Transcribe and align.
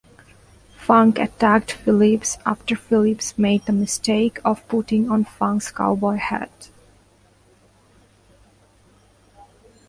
Funk 0.77 1.19
attacked 1.19 1.73
Phillips, 1.73 2.39
after 2.43 2.75
Phillips 2.75 3.37
made 3.37 3.63
the 3.67 3.71
mistake 3.71 4.39
of 4.43 4.67
putting 4.67 5.11
on 5.11 5.25
Funk's 5.25 5.69
cowboy 5.71 6.15
hat. 6.15 6.71